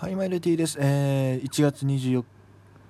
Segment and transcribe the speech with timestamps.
[0.00, 0.78] はい、マイルティです。
[0.80, 2.24] えー、1月24日、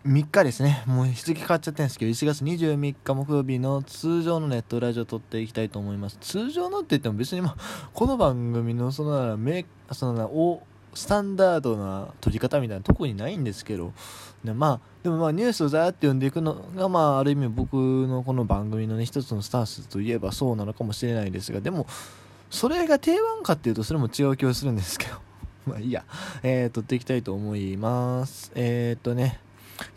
[0.07, 0.84] 3日ですね。
[0.87, 6.19] もう日付変わっちゃってるんですけど、1月23日木曜日の通常のネットラジオを撮っていきたいと思います。
[6.21, 9.54] 通常のって言っても別にまあ、この番組のそのな、
[9.93, 10.62] そのな、お、
[10.95, 13.92] スタンダードな撮り方みたいな特にないんですけど、
[14.45, 21.88] でまあ、でもまあニュースをザーって読んでいくのが、まあある意味僕のこの番組のね、一つのスタンスといえばそうなのかもしれないですが、でも、
[22.51, 25.30] それが定番かっていうとそれも違う気がするんですけど。
[25.66, 26.05] まあいいや。
[26.42, 28.53] えー、撮っていきたいと思います。
[28.55, 29.41] えー、っとね。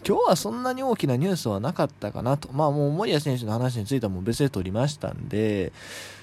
[0.07, 2.51] 今日はそんなに大きなニュースはなかったかなと。
[2.53, 5.73] まあもう森谷選手の話についてはもう別で取りましたんで、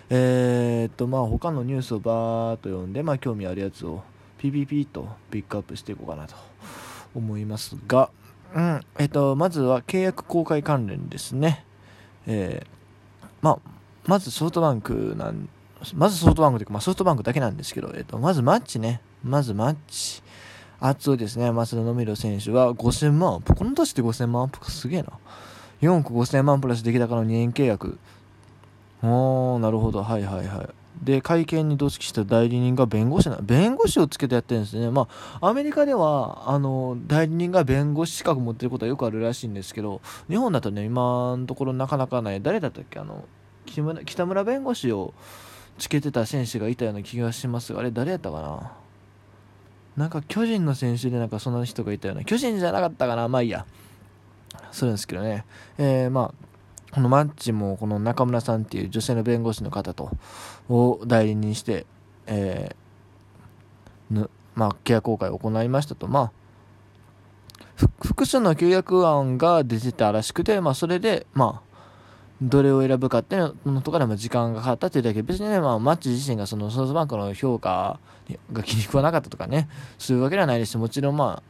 [0.09, 4.03] えー、っとまあ他のニュースをバーっと読んで、まあ興味あるやつを
[4.39, 6.35] ピピピとピックアップしていこうかなと
[7.15, 8.11] 思いますが、
[8.55, 11.65] うん、えっと、まずは契約公開関連ですね。
[12.27, 13.59] えー、まあ、
[14.07, 15.49] まずソフトバンクなん、
[15.95, 19.01] まずソフトバンクというか、まあ、ソフトバンクだけなんですけど、えっと、まずマッチね。
[19.25, 20.23] まずマッチ。
[20.81, 21.53] 熱いですね。
[21.53, 23.55] 増田野弘選手は5000万アップ。
[23.55, 25.11] この年で5000万アップかすげえな。
[25.83, 27.99] 4億5000万プラス出来高の2年契約。
[29.03, 30.03] おー、なるほど。
[30.03, 30.69] はいはいはい。
[31.03, 34.91] で、会見に同席した代理人が弁護士な、弁護士をつけてやってるんですね。
[34.91, 35.09] ま
[35.41, 42.43] あ、アメリカでは、あの、代理人が弁護士資格持ってることはよくあるらしいんですけど、日本だとね、今のところなかなかない。
[42.43, 42.99] 誰だったっけ？
[42.99, 43.25] あの、
[44.05, 45.15] 北村弁護士を
[45.79, 48.73] つけてた選手がいたような気がしますが、あれ誰やったかな？
[50.01, 53.67] なんか巨人の選手でなんかそんな人がいたような、巨人じゃなかったかな、まあいいや。
[54.73, 55.45] するんですけどね。
[55.77, 60.11] えー、まあ、このマッチもこの中村さんっていう女性の弁護士の方と、
[60.71, 61.85] を代理人して、
[62.27, 66.09] えー、まあ、契約公開を行いましたと。
[66.09, 66.33] まあ、
[68.03, 71.70] 複数の契約案が出てたらしくて、まあ、それで、まあ、
[72.43, 75.23] どれを選ぶかっていうのとかでも時間がかかったっていうだけ。
[75.23, 78.01] 別にね、まあ、マッチ自身がそのソフトバンクの評価
[78.53, 81.43] が気に食わなかったとかねそういうわけではないですしもちろんま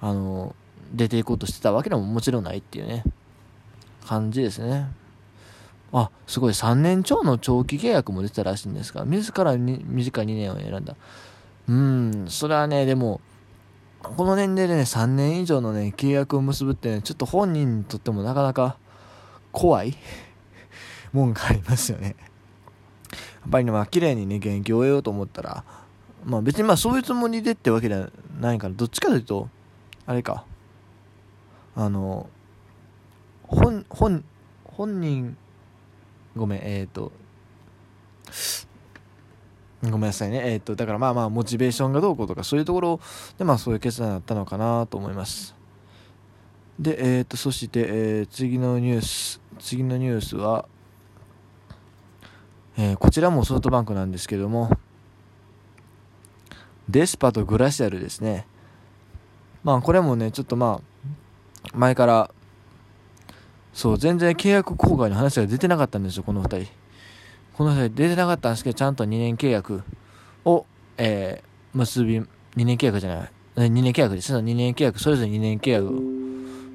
[0.00, 0.54] ああの
[0.92, 3.04] 出ていこうとしてたわけでももちろんないっていうね
[4.06, 4.86] 感じですね。
[5.92, 6.52] あすごい。
[6.52, 10.96] 3年超の長期契約も出てたらしいんですが自らに短い2年を選んだ。
[11.68, 13.20] うんそれはねでも
[14.02, 18.76] この年齢でね3年以上のね契約を結ぶってねちょっと本人にとってもなかなか
[19.56, 19.96] 怖い
[21.14, 22.14] もんがありますよね。
[23.10, 23.14] や
[23.48, 25.64] っぱりね、まあ、綺麗にね、現役を終えようと思ったら、
[26.26, 29.48] まあ別にまあそういうつもりでってわけではないから、どっちかというと、
[30.04, 30.44] あれか、
[31.74, 32.28] あの、
[33.44, 34.24] 本、本、
[34.64, 35.38] 本人、
[36.36, 37.12] ごめん、えっ、ー、と、
[39.82, 40.42] ごめんなさいね。
[40.52, 43.00] えっ、ー、と、だからまあまあ、モチベーションがどうこうとか、そういうところ
[43.38, 45.56] で、まあそういう決断だったのかなと思います。
[46.78, 50.66] で、えっ、ー、と、そして、えー、次のニュース、次のニュースは、
[52.78, 54.70] えー、こちらもソフトバンクなんですけども、
[56.88, 58.46] デスパとグラシアルですね。
[59.64, 62.30] まあ、これもね、ちょっとまあ、前から、
[63.72, 66.72] そう、全然契約更改の話が出てなかったんですよ、この2人。
[67.54, 69.82] この2人出てなかったんですけど、ちゃんと2年契約
[70.44, 70.66] を、
[70.98, 74.34] えー、結び、2年契約じゃない、2年契約です。
[74.34, 76.15] 2年契約、それぞれ2年契約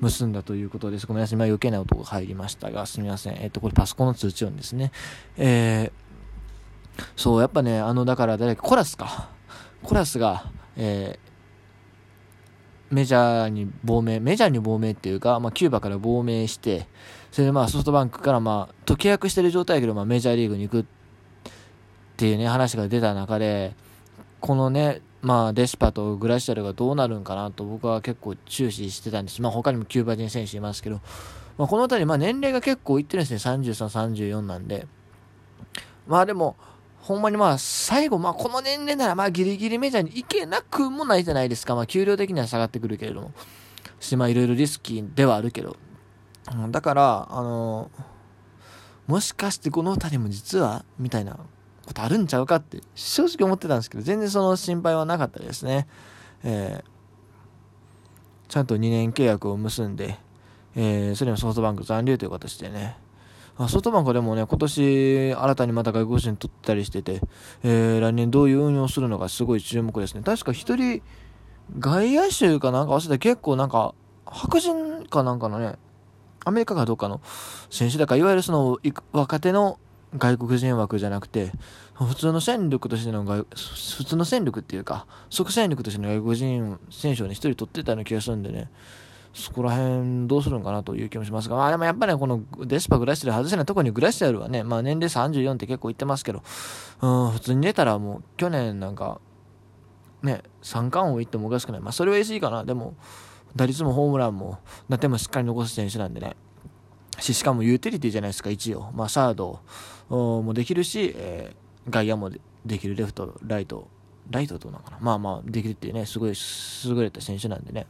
[0.01, 1.05] 結んだということです。
[1.05, 1.37] ごめんなさい。
[1.37, 3.35] 今余計な音が入りましたが、すみません。
[3.35, 4.91] えっ、と、これパソコンの通知音ですね。
[5.37, 9.29] えー、そう、やっぱね、あの、だから誰か、コラスか。
[9.83, 16.87] コラスが、えー、メジャーに亡命、メジャーに亡命っていうか、まあ、キューバから亡命して、
[17.31, 20.85] それでまあ、ソフトバンクからまあ、と契約してる状態やけど、まあ、メジャーリーグに行くっ
[22.17, 23.75] ていうね、話が出た中で、
[24.39, 29.41] このね、まあ、デスパとグラシアルがどうなるんかなと僕は結構注視してたんです。
[29.41, 30.99] まあ、他にもキューバ人選手いますけど、
[31.57, 33.53] まあ、この辺り、まあ、年齢が結構いってるんですね。
[33.53, 34.87] 33、34なんで。
[36.07, 36.55] まあ、でも、
[37.01, 41.75] ほんまにまあ、最後、まあ、この年齢なら、まあ、ギリギリメジャーに行けなくもないじゃないですか。
[41.75, 43.31] まあ、給料的には下がってくるけれども。
[43.99, 45.77] し、まあ、いろいろリスキーではあるけど。
[46.69, 47.91] だから、あの、
[49.07, 51.37] もしかしてこの二人も実は、みたいな
[51.91, 55.87] ことあるんちゃうかって正直思ってたんですけど、全然その心配はなかったですね。
[56.43, 60.17] えー、ちゃんと2年契約を結んで、
[60.75, 62.97] えー、それもソフトバンク残留という形でね、
[63.57, 67.21] ソフトバンクでもね、今年新たにまた外国人取ったりしてて、
[67.63, 70.23] えー、来年どういう運用するのかすごい注目ですね。
[70.23, 71.01] 確か一人、
[71.77, 73.93] 外野手かなんか忘れて結構なんか、
[74.25, 75.75] 白人かなんかのね、
[76.43, 77.21] アメリカかどっかの
[77.69, 78.79] 選手だから、いわゆるその
[79.11, 79.77] 若手の
[80.17, 81.51] 外国人枠じゃなくて、
[81.93, 83.45] 普通の戦力としての外、
[83.97, 88.69] 普通の戦力っていうか、即戦力としての外国人選手をね、一人取ってたような気がするんでね、
[89.33, 96.43] そこら辺どうするんかなという気もしますが、まあでもやっぱり、ね、このデスパグラシアル外せない、特にグラシアルはね、まあ年齢34って結構言ってますけど、
[97.01, 99.21] うん、普通に出たらもう去年なんか、
[100.23, 101.81] ね、三冠王いってもおかしくない。
[101.81, 102.63] まあ、それは言いかな。
[102.63, 102.95] でも、
[103.55, 106.35] 打率もホームランも、打点もしっかり残す選手なんでね。
[107.19, 108.91] し、しかもユーティリティじゃないですか、一応。
[108.93, 109.59] まあ、サード
[110.17, 112.31] もできるし、えー、外野も
[112.65, 113.87] できる、レフト、ライト、
[114.29, 114.97] ライトどうなのかな。
[115.01, 116.33] まあまあ、できるっていうね、すごい
[116.85, 117.87] 優れた選手なんでね。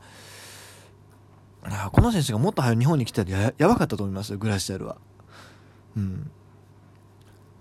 [1.92, 4.98] この選手がもっと早く日本に来たらややばかったと思いますよ、グラシアルは。
[5.96, 6.32] うん。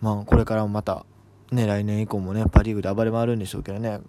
[0.00, 1.04] まあ、これからもまた、
[1.52, 4.00] ね、来年以降もね、パ・リーグで暴れ回るんでしょうけどね。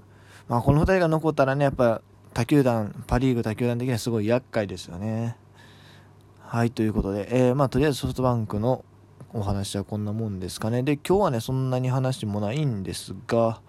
[0.47, 2.01] まあ、この2人が残ったらね、やっぱ、
[2.33, 5.35] 他球団、パ・リーグ他球団的にはすごい厄介ですよね。
[6.39, 8.85] はい、ということで、えー、まあ、とりあえずソフトバンクの
[9.33, 10.83] お話はこんなもんですかね。
[10.83, 13.61] で、今日はね、そんなに話もないんですが、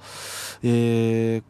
[0.62, 1.43] え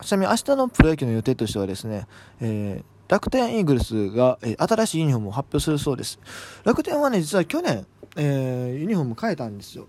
[0.00, 2.06] ー、ちなみに明日のプロ野球の予定としてはですね、
[2.40, 6.18] えー、楽天イーグルスが、えー、新しいユニフォームを発表するそうです。
[6.64, 7.86] 楽天はね、実は去年、
[8.16, 9.86] えー、ユニフォーム変えたんですよ。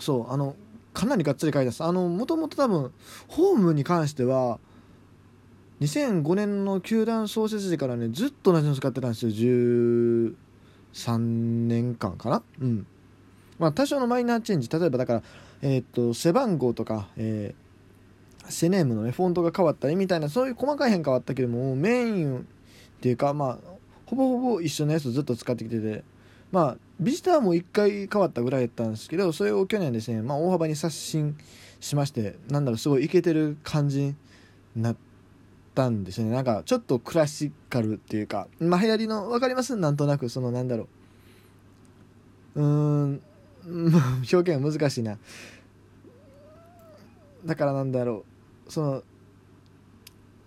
[0.00, 0.56] そう、あの、
[0.92, 1.84] かなりがっつり変えたんです。
[1.84, 2.92] あの、もともと多分、
[3.28, 4.58] ホームに関しては、
[5.80, 10.34] 2005年の球団創設時からね、ずっと同じの使ってたんですよ。
[10.94, 12.42] 3年間かな？
[12.60, 12.86] うん。
[13.58, 15.22] まあ、多少のマイナーチェンジ、例えばだから、
[15.62, 22.42] えっ、と、背番号とか、えー、セネームのね、フォントが変わったりみたいな、そういう細かい変化はあったけども、メインっ
[23.00, 23.58] ていうか、まあ、
[24.06, 26.04] ほぼほぼ一緒のやつをずっと使ってきてて、
[26.50, 31.36] まあ、ビジターも1回変わったぐらいやったんですけど、それを去年ですね、まあ、大幅に刷新
[31.80, 34.16] しまして、なんだろう、すごいイケてる感じに
[34.76, 35.13] なって
[35.74, 36.32] たんですよね。
[36.32, 39.76] なんか、ちょっとクラシカルっていうか、まあ、流行りの、分かります？
[39.76, 40.88] なんとなく、その、なんだろ
[42.54, 42.60] う。
[42.60, 42.66] うー
[43.06, 43.20] ん、
[44.32, 45.18] 表現難しいな。
[47.44, 48.24] だからなんだろ
[48.68, 49.02] う、その、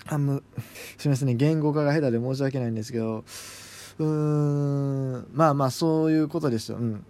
[0.06, 0.44] あむ、
[0.97, 3.24] すみませんね、言語化が下手で申し訳ないんですけど、
[4.00, 7.03] うーんまあまあそういうことですようん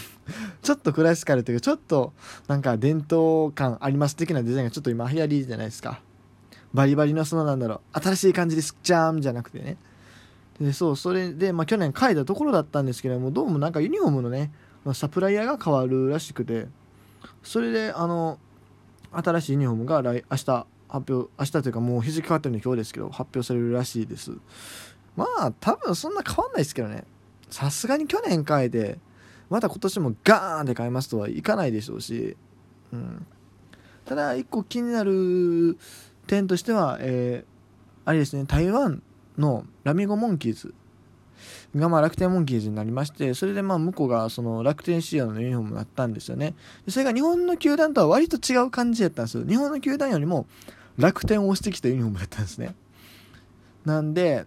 [0.60, 2.12] ちょっとクラシカルというかちょっと
[2.46, 6.02] なんか伝統感あります的なデザインがちょっと今流行りじゃないですか
[6.76, 8.00] バリバリのそのなんだろう。
[8.00, 9.78] 新しい感じですじゃーんじゃなくてね。
[10.60, 14.52] でそうそれで、まあ、去年書いたところだったんですけどもどうもなんかユニフォームのね
[14.94, 16.66] サプライヤーが変わるらしくて
[17.42, 18.38] それであの
[19.12, 24.32] 新しいユニフォームが来明日発表明日というかもう日付変わってるの今日ですけど発表されるらしいです。
[25.16, 27.04] まあ多分そんな変わんないですけどね。
[27.50, 28.98] さすがに去年変えて
[29.50, 32.36] また今年もガーンって変えますとはいかないでしょうし、
[32.92, 33.26] うん、
[34.04, 35.78] ただ一個気になる
[36.26, 39.02] 点としては、えー、あれですね台湾
[39.38, 40.74] のラミゴモンキーズ
[41.74, 46.54] がまあ楽天モンキーズになりましてそれでまあ向こうがその楽天仕様のユニフォームになったんですよね。
[46.88, 49.44] それが日本の球団とは割と違う感じやったんですよ。
[49.46, 50.46] 日本の球団よりも
[50.96, 52.74] 楽天を押してきたユニフォームだったんですね。
[53.84, 54.46] なんで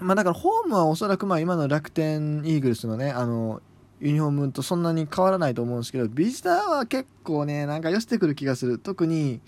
[0.00, 3.62] まあだからホームはおそらくまあ今の楽天イーグルスのね、あの、
[4.00, 8.78] ユニフォームとそんなに変わらないと思うんですけど、ビジターは結構ね、なんか寄せてくる気がする。
[8.78, 9.40] 特に、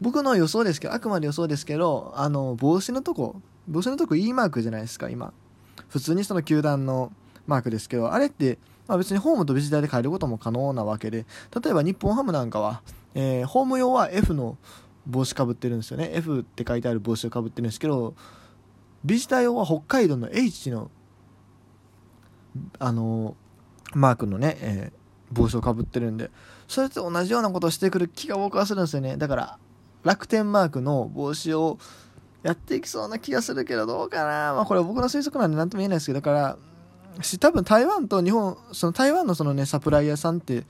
[0.00, 5.32] 僕の予想ですけど、あくまで予想ですけど、あの、帽子のとこ、帽子のとこ E マークじゃないですか、今。
[5.88, 7.12] 普通にその球団の
[7.46, 11.26] マークですけど、あれって、まあ、別にホームとビジターで変えることも可能なわけで、
[11.62, 12.82] 例えば日本ハムなんかは、
[13.14, 14.58] えー、ホーム用は F の
[15.06, 16.10] 帽子かぶってるんですよね。
[16.14, 18.14] F って書いてある帽子をかぶってるんですけど、
[19.04, 20.90] ビジター用は北海道の H の
[22.78, 23.36] あの
[23.94, 26.30] マークのね、えー、帽子をかぶってるんで
[26.68, 29.58] それと同じようなことをしてくる気が僕はするんですよねだから
[30.06, 31.78] 楽天マークの帽子を
[32.42, 40.64] やっていきそうな気がするけどどうかなまあこれは僕の推測なんで何とも言えないですけどだからし多分台湾と日本その台湾のそのねサプライヤーさんって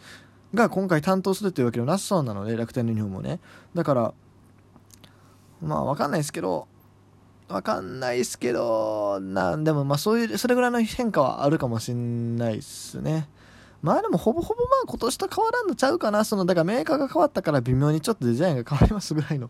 [0.54, 3.40] が今回担当するというわけではなさそうなので楽天の日本もね
[3.74, 4.14] だから
[5.60, 6.66] まあ分かんないですけど
[7.48, 13.28] わかんないっすけど、なんでもまあそういう、それぐらいの変化はあるかもしんないっすね。
[13.86, 16.24] まあでもほぼほぼまあ今年と変わらんのちゃうかな。
[16.24, 19.48] その、だからメーカーが変わったから微妙にちょっとデザインが変わりますぐらいの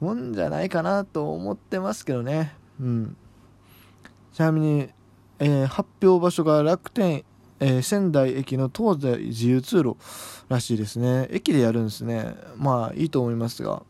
[0.00, 2.52] もんじゃないかなと思ってますけどね。
[2.80, 3.16] うん。
[4.32, 4.88] ちなみに、
[5.38, 7.24] えー、発表場所が楽天、
[7.60, 9.96] えー、仙台駅の東西自由通路
[10.48, 11.28] らしいですね。
[11.30, 12.34] 駅でやるんですね。
[12.56, 13.84] まあいいと思いますが。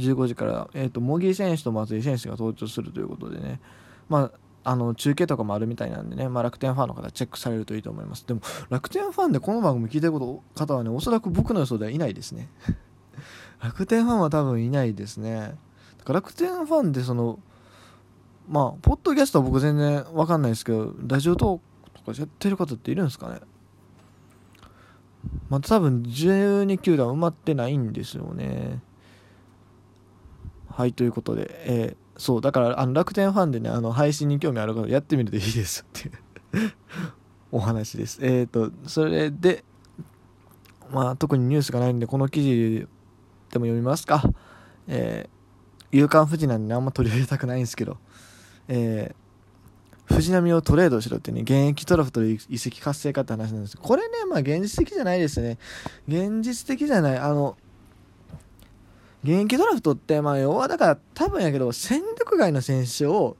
[0.00, 3.60] 15時から、えーと、茂木選手と松井選手が登場するということでね、
[4.08, 8.26] まあ、あの中継とかもあるみたいなんでね、まあ、楽天ファンの方チェックされるといいと思います。
[8.26, 8.40] でも
[8.70, 10.12] 楽天ファンでこの番組聞いてる
[10.54, 12.48] 方はねおそらく僕の予想ではいないですね。
[13.62, 15.56] 楽天ファンは多分いないですね。
[15.98, 17.40] だから楽天ファンでその
[18.48, 23.40] まあポッドキャストは僕全然わかんないですけどラジオトークとかやってる方っているんですかね。
[25.48, 28.80] まあ多分12球団埋まってないんですよね。
[30.74, 36.72] はい、ということで、えー、そう、だから、あの、楽天ファンでね、あの、配信に興味ある方、やってみるといいですっていう
[37.50, 38.18] お話です。
[38.22, 39.64] えっ、ー、と、それで、
[40.90, 42.86] まあ、特にニュースがないんで、この記事
[43.50, 44.22] でも読みますか。
[44.88, 47.98] えー、夕刊富士なんで、あんま取り上げたくないんですけど、
[48.68, 55.58] えー、藤波をトレードしろってね、現役トラフトで移籍活性化って話なんですこれね、まあ現実的じゃないですね。
[56.08, 57.18] 現実的じゃない。
[57.18, 57.56] あの、
[59.22, 63.36] 現役ドラフトって、まあ、要はだから多分やけど、戦力外の選手を、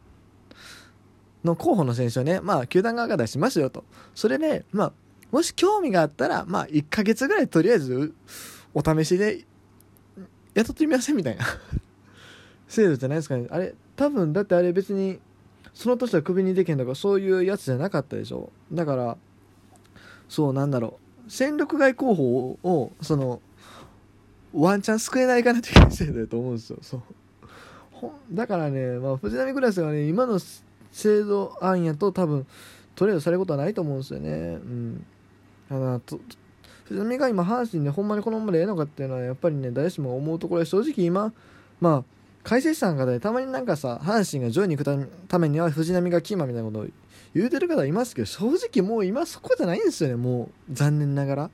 [1.43, 3.85] の候補の選手をね、まあ、球団側が出しますよと。
[4.15, 4.93] それで、まあ、
[5.33, 8.15] もし興味があったら、まあ、1ヶ月ぐらいとりあえず、
[8.75, 9.45] お試しで、
[10.55, 11.45] 雇ってみませんみたいな
[12.69, 13.47] 制度じゃないですかね。
[13.51, 15.19] あれ、多分、だってあれ別に、
[15.75, 18.53] その年はクビにできんとか、そういうやつじゃなかったでしょ。
[18.73, 19.17] だから、
[20.29, 21.31] そう、なんだろう。
[21.31, 23.41] 戦力外候補を、その、
[24.55, 26.79] ワンチャン救えないかなっていう制度だと思うんですよ。
[26.83, 27.03] そう
[28.33, 30.39] だからね、まあ、藤波クラスがね、今の
[30.91, 32.47] 制度案やと多分、
[32.95, 34.31] トレードされることはないと思うんですよね。
[34.31, 35.07] うん。
[35.71, 36.01] だ
[36.85, 41.33] 藤波が今、阪神でほんまにこのままでええのかっていうのは、やっぱりね、誰しも思うところで、正直今、
[41.81, 42.05] まあ、
[42.43, 46.87] 解説者の方でたまになんかさ、阪神が上位に行くためには藤波がキーマンみたいなことを
[47.35, 51.51] 言うてる方いますけど、正直もう今そこじゃないんですよね、もう、残念ながら。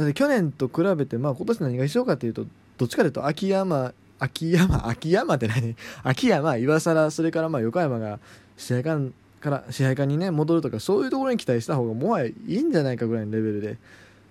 [0.00, 2.46] だって去年と比べて、まあ今年何が一緒かっていうと、
[2.78, 5.76] どっちかというと秋山、秋山、 秋山って何？
[6.02, 8.18] 秋山、岩貞、それからまあ横山が
[8.56, 13.78] 試合間から支配下にね戻るとかそういうところに期待した方がもはやいいんじゃないかぐらいのレベルで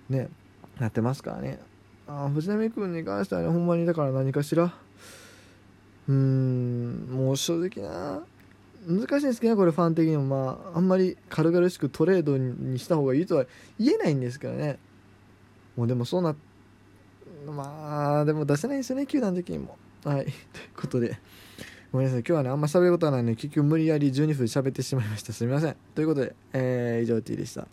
[0.10, 0.30] ね
[0.80, 1.60] なってますからね。
[2.08, 4.74] あ藤波君に関してはねほんまにだから何かしら？
[6.08, 8.24] うーんもう正直な
[8.88, 10.24] 難しいんですけどねこれファン的にも。
[10.24, 13.46] まああんまり軽々しくトレードにした方がいいとは
[13.80, 14.80] 言えないんですけどね。
[15.80, 16.36] もうでもそうな
[17.48, 19.78] まあでも出せないんですよね球団的にも。
[20.04, 20.26] はい。
[20.28, 20.34] という
[20.76, 21.18] ことで。
[21.94, 22.20] ごめんなさい。
[22.20, 25.32] 今日はねあんま喋ることはないので結局無理やり12分喋ってしまいました。
[25.32, 25.76] すみません。
[25.96, 27.66] ということで、えー、以上 T でした。